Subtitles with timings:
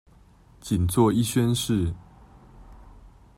[0.59, 1.93] 僅做一宣示